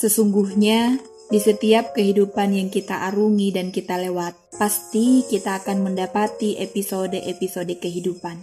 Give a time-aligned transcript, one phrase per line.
[0.00, 0.96] Sesungguhnya,
[1.28, 8.40] di setiap kehidupan yang kita arungi dan kita lewat, pasti kita akan mendapati episode-episode kehidupan.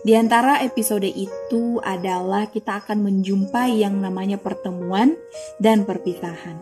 [0.00, 5.12] Di antara episode itu adalah kita akan menjumpai yang namanya pertemuan
[5.60, 6.56] dan perpisahan.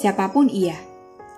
[0.00, 0.80] Siapa pun ia,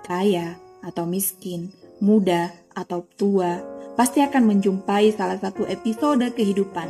[0.07, 0.55] kaya
[0.87, 1.67] atau miskin,
[1.99, 3.59] muda atau tua,
[3.99, 6.87] pasti akan menjumpai salah satu episode kehidupan,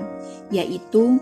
[0.54, 1.18] yaitu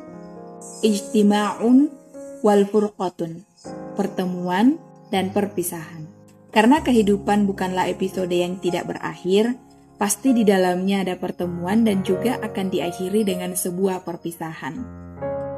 [0.83, 2.00] ijtima'un
[2.41, 3.45] wal furqatun,
[3.93, 4.77] pertemuan
[5.13, 6.09] dan perpisahan.
[6.51, 9.55] Karena kehidupan bukanlah episode yang tidak berakhir,
[9.95, 14.75] pasti di dalamnya ada pertemuan dan juga akan diakhiri dengan sebuah perpisahan.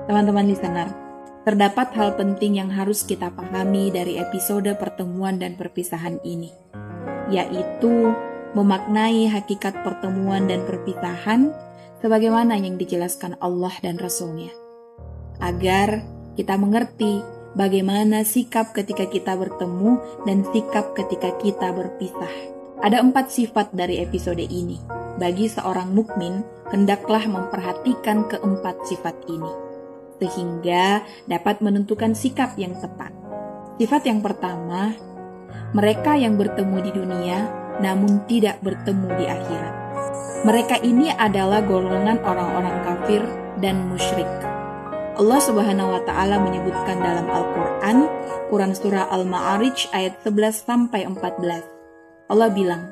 [0.06, 0.92] Teman-teman listener,
[1.48, 6.52] terdapat hal penting yang harus kita pahami dari episode pertemuan dan perpisahan ini,
[7.32, 8.12] yaitu
[8.54, 11.50] memaknai hakikat pertemuan dan perpisahan
[12.04, 14.52] sebagaimana yang dijelaskan Allah dan Rasul-Nya.
[15.42, 17.22] Agar kita mengerti
[17.54, 22.34] bagaimana sikap ketika kita bertemu dan sikap ketika kita berpisah.
[22.84, 24.82] Ada empat sifat dari episode ini.
[25.14, 26.42] Bagi seorang mukmin,
[26.74, 29.54] hendaklah memperhatikan keempat sifat ini,
[30.18, 33.14] sehingga dapat menentukan sikap yang tepat.
[33.78, 34.98] Sifat yang pertama,
[35.78, 37.40] mereka yang bertemu di dunia
[37.82, 39.76] namun tidak bertemu di akhirat.
[40.44, 43.24] Mereka ini adalah golongan orang-orang kafir
[43.64, 44.53] dan musyrik.
[45.14, 48.10] Allah Subhanahu wa taala menyebutkan dalam Al-Qur'an,
[48.50, 52.34] Quran surah Al-Ma'arij ayat 11 sampai 14.
[52.34, 52.90] Allah bilang,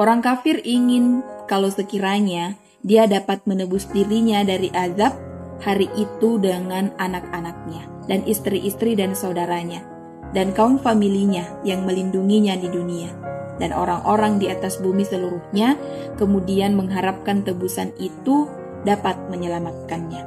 [0.00, 5.12] Orang kafir ingin kalau sekiranya dia dapat menebus dirinya dari azab
[5.60, 9.84] hari itu dengan anak-anaknya dan istri-istri dan saudaranya
[10.32, 13.12] dan kaum familinya yang melindunginya di dunia
[13.60, 15.76] dan orang-orang di atas bumi seluruhnya
[16.16, 18.48] kemudian mengharapkan tebusan itu
[18.82, 20.22] dapat menyelamatkannya.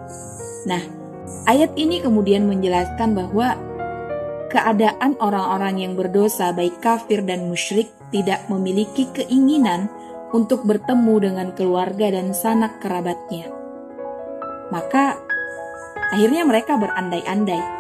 [0.70, 1.05] Nah,
[1.46, 3.58] ayat ini kemudian menjelaskan bahwa
[4.50, 9.92] keadaan orang-orang yang berdosa baik kafir dan musyrik tidak memiliki keinginan
[10.32, 13.52] untuk bertemu dengan keluarga dan sanak kerabatnya.
[14.72, 15.20] Maka
[16.12, 17.76] akhirnya mereka berandai-andai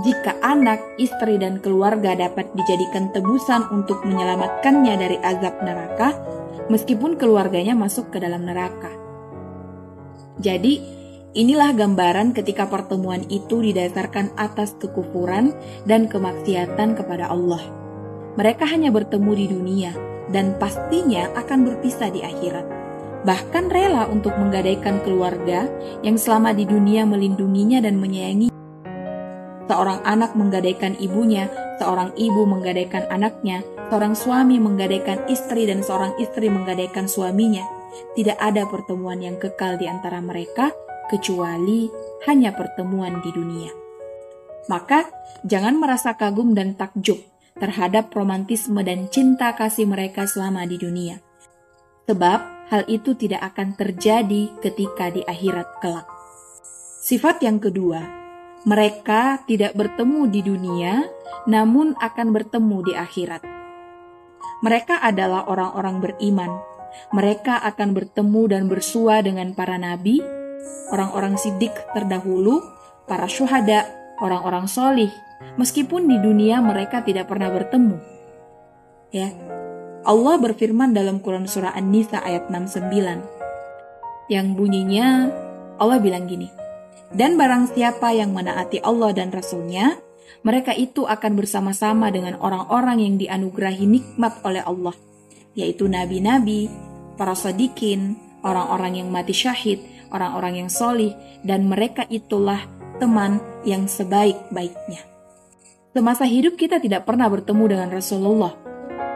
[0.00, 6.16] jika anak, istri, dan keluarga dapat dijadikan tebusan untuk menyelamatkannya dari azab neraka,
[6.72, 8.88] meskipun keluarganya masuk ke dalam neraka.
[10.40, 10.80] Jadi,
[11.32, 15.56] inilah gambaran ketika pertemuan itu didasarkan atas kekufuran
[15.88, 17.60] dan kemaksiatan kepada Allah.
[18.36, 19.92] Mereka hanya bertemu di dunia
[20.32, 22.64] dan pastinya akan berpisah di akhirat.
[23.22, 25.68] Bahkan rela untuk menggadaikan keluarga
[26.02, 28.52] yang selama di dunia melindunginya dan menyayangi
[29.72, 31.46] Seorang anak menggadaikan ibunya,
[31.78, 37.62] seorang ibu menggadaikan anaknya, seorang suami menggadaikan istri, dan seorang istri menggadaikan suaminya.
[38.12, 40.74] Tidak ada pertemuan yang kekal di antara mereka,
[41.08, 41.90] kecuali
[42.28, 43.72] hanya pertemuan di dunia.
[44.70, 45.10] Maka,
[45.42, 47.18] jangan merasa kagum dan takjub
[47.58, 51.18] terhadap romantisme dan cinta kasih mereka selama di dunia.
[52.06, 56.06] Sebab hal itu tidak akan terjadi ketika di akhirat kelak.
[57.02, 58.00] Sifat yang kedua,
[58.62, 61.02] mereka tidak bertemu di dunia,
[61.50, 63.42] namun akan bertemu di akhirat.
[64.62, 66.52] Mereka adalah orang-orang beriman.
[67.10, 70.22] Mereka akan bertemu dan bersua dengan para nabi,
[70.92, 72.60] orang-orang sidik terdahulu,
[73.08, 73.88] para syuhada,
[74.20, 75.10] orang-orang solih,
[75.56, 77.96] meskipun di dunia mereka tidak pernah bertemu.
[79.12, 79.28] Ya,
[80.02, 85.28] Allah berfirman dalam Quran Surah An-Nisa ayat 69, yang bunyinya
[85.76, 86.48] Allah bilang gini,
[87.12, 90.00] dan barang siapa yang menaati Allah dan Rasul-Nya,
[90.42, 94.96] mereka itu akan bersama-sama dengan orang-orang yang dianugerahi nikmat oleh Allah,
[95.52, 96.72] yaitu nabi-nabi,
[97.14, 99.78] para sadikin, orang-orang yang mati syahid,
[100.12, 102.62] orang-orang yang solih, dan mereka itulah
[103.00, 105.02] teman yang sebaik-baiknya.
[105.92, 108.54] Semasa hidup kita tidak pernah bertemu dengan Rasulullah.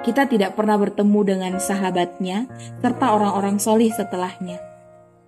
[0.02, 2.48] Kita tidak pernah bertemu dengan sahabatnya
[2.80, 4.60] serta orang-orang solih setelahnya.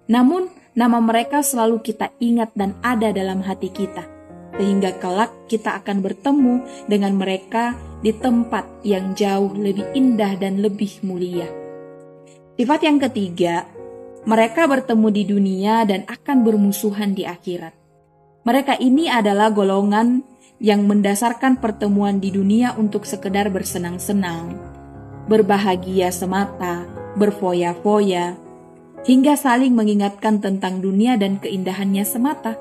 [0.08, 0.48] Namun,
[0.78, 4.06] Nama mereka selalu kita ingat dan ada dalam hati kita,
[4.54, 11.02] sehingga kelak kita akan bertemu dengan mereka di tempat yang jauh lebih indah dan lebih
[11.02, 11.50] mulia.
[12.54, 13.66] Sifat yang ketiga,
[14.28, 17.72] mereka bertemu di dunia dan akan bermusuhan di akhirat.
[18.44, 20.20] Mereka ini adalah golongan
[20.60, 24.52] yang mendasarkan pertemuan di dunia untuk sekedar bersenang-senang,
[25.32, 26.84] berbahagia semata,
[27.16, 28.36] berfoya-foya,
[29.08, 32.52] hingga saling mengingatkan tentang dunia dan keindahannya semata,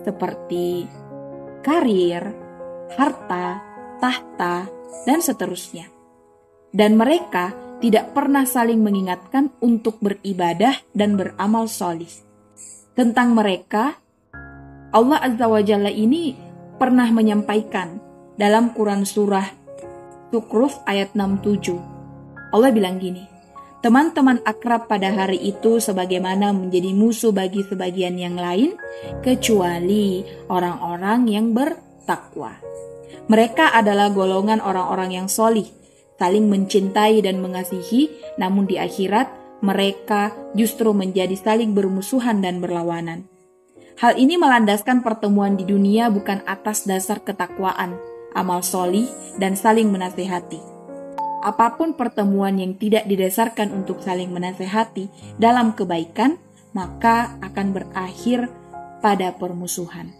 [0.00, 0.88] seperti
[1.60, 2.32] karir,
[2.96, 3.60] harta,
[4.00, 4.72] tahta,
[5.04, 5.84] dan seterusnya.
[6.72, 12.12] Dan mereka tidak pernah saling mengingatkan untuk beribadah dan beramal solih.
[12.92, 13.96] Tentang mereka,
[14.92, 16.36] Allah Azza wa Jalla ini
[16.76, 17.96] pernah menyampaikan
[18.36, 19.48] dalam Quran Surah
[20.28, 21.74] Tukruf ayat 67.
[22.52, 23.30] Allah bilang gini,
[23.80, 28.76] Teman-teman akrab pada hari itu sebagaimana menjadi musuh bagi sebagian yang lain,
[29.24, 30.20] kecuali
[30.52, 32.60] orang-orang yang bertakwa.
[33.32, 35.64] Mereka adalah golongan orang-orang yang solih,
[36.20, 39.32] saling mencintai dan mengasihi, namun di akhirat
[39.64, 43.24] mereka justru menjadi saling bermusuhan dan berlawanan.
[43.96, 47.96] Hal ini melandaskan pertemuan di dunia bukan atas dasar ketakwaan,
[48.36, 49.08] amal solih,
[49.40, 50.80] dan saling menasehati
[51.40, 55.08] apa pun pertemuan yang tidak didasarkan untuk saling menasehati
[55.40, 56.36] dalam kebaikan,
[56.76, 58.52] maka akan berakhir
[59.00, 60.12] pada permusuhan.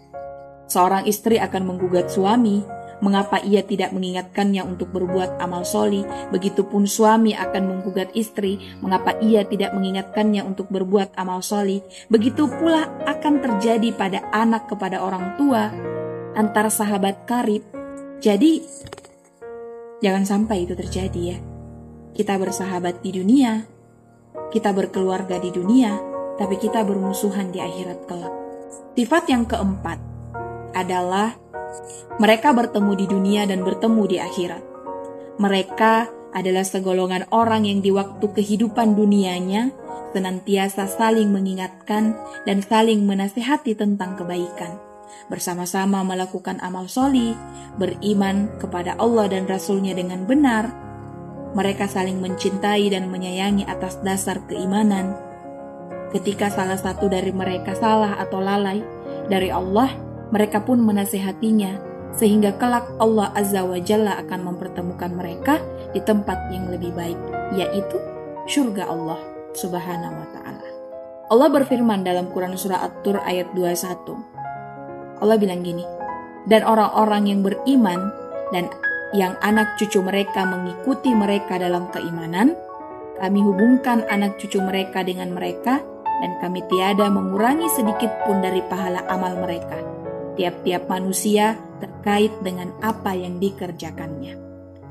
[0.65, 2.65] Seorang istri akan menggugat suami,
[3.01, 9.43] mengapa ia tidak mengingatkannya untuk berbuat amal soli, begitupun suami akan menggugat istri, mengapa ia
[9.43, 15.73] tidak mengingatkannya untuk berbuat amal soli, begitu pula akan terjadi pada anak kepada orang tua,
[16.37, 17.65] antara sahabat karib.
[18.21, 18.61] Jadi,
[20.01, 21.37] Jangan sampai itu terjadi ya.
[22.17, 23.61] Kita bersahabat di dunia,
[24.49, 25.93] kita berkeluarga di dunia,
[26.41, 28.33] tapi kita bermusuhan di akhirat kelak.
[28.97, 30.01] Sifat yang keempat
[30.73, 31.37] adalah
[32.17, 34.63] mereka bertemu di dunia dan bertemu di akhirat.
[35.39, 35.93] Mereka
[36.31, 39.73] adalah segolongan orang yang di waktu kehidupan dunianya
[40.11, 42.15] senantiasa saling mengingatkan
[42.47, 44.91] dan saling menasehati tentang kebaikan
[45.27, 47.35] bersama-sama melakukan amal soli,
[47.79, 50.67] beriman kepada Allah dan Rasulnya dengan benar,
[51.55, 55.15] mereka saling mencintai dan menyayangi atas dasar keimanan.
[56.11, 58.83] Ketika salah satu dari mereka salah atau lalai
[59.31, 59.91] dari Allah,
[60.31, 61.77] mereka pun menasehatinya,
[62.15, 65.59] sehingga kelak Allah Azza wa Jalla akan mempertemukan mereka
[65.91, 67.19] di tempat yang lebih baik,
[67.55, 67.99] yaitu
[68.47, 69.19] surga Allah
[69.55, 70.67] Subhanahu wa Ta'ala.
[71.31, 75.83] Allah berfirman dalam Quran Surah At-Tur ayat 21, Allah bilang gini,
[76.47, 78.11] dan orang-orang yang beriman
[78.51, 78.67] dan
[79.11, 82.55] yang anak cucu mereka mengikuti mereka dalam keimanan,
[83.19, 85.83] kami hubungkan anak cucu mereka dengan mereka
[86.23, 89.90] dan kami tiada mengurangi sedikit pun dari pahala amal mereka.
[90.39, 94.37] Tiap-tiap manusia terkait dengan apa yang dikerjakannya.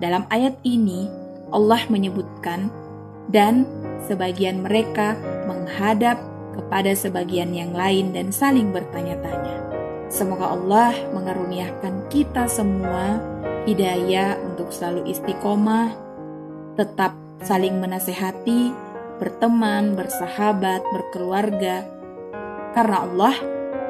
[0.00, 1.08] Dalam ayat ini,
[1.52, 2.69] Allah menyebutkan
[3.31, 3.64] dan
[4.04, 5.16] sebagian mereka
[5.46, 6.19] menghadap
[6.56, 9.56] kepada sebagian yang lain dan saling bertanya-tanya.
[10.10, 13.22] Semoga Allah mengaruniakan kita semua
[13.64, 15.94] hidayah untuk selalu istiqomah,
[16.75, 17.14] tetap
[17.46, 18.75] saling menasehati,
[19.22, 21.87] berteman, bersahabat, berkeluarga.
[22.75, 23.37] Karena Allah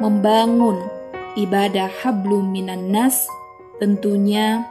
[0.05, 1.00] membangun
[1.38, 3.27] ibadah hablum minan nas
[3.79, 4.67] tentunya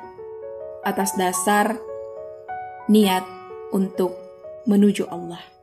[0.84, 1.80] atas dasar
[2.92, 3.24] niat
[3.72, 4.16] untuk
[4.66, 5.59] menuju Allah.